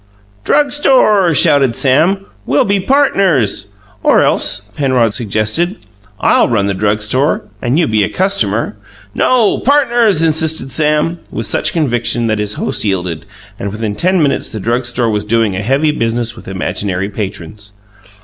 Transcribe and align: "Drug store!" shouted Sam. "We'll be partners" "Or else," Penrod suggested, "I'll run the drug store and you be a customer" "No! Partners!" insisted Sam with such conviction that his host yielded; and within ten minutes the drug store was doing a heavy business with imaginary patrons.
"Drug 0.43 0.71
store!" 0.71 1.31
shouted 1.35 1.75
Sam. 1.75 2.25
"We'll 2.47 2.65
be 2.65 2.79
partners" 2.79 3.67
"Or 4.03 4.23
else," 4.23 4.61
Penrod 4.75 5.13
suggested, 5.13 5.85
"I'll 6.19 6.49
run 6.49 6.65
the 6.65 6.73
drug 6.73 7.03
store 7.03 7.43
and 7.61 7.77
you 7.77 7.85
be 7.87 8.03
a 8.03 8.09
customer" 8.09 8.75
"No! 9.23 9.59
Partners!" 9.59 10.23
insisted 10.23 10.71
Sam 10.71 11.19
with 11.29 11.45
such 11.45 11.71
conviction 11.73 12.25
that 12.25 12.39
his 12.39 12.55
host 12.55 12.83
yielded; 12.83 13.27
and 13.59 13.69
within 13.71 13.93
ten 13.95 14.23
minutes 14.23 14.49
the 14.49 14.59
drug 14.59 14.85
store 14.85 15.11
was 15.11 15.23
doing 15.23 15.55
a 15.55 15.61
heavy 15.61 15.91
business 15.91 16.35
with 16.35 16.47
imaginary 16.47 17.09
patrons. 17.09 17.73